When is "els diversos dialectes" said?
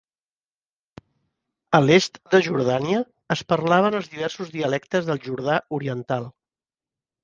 4.03-5.15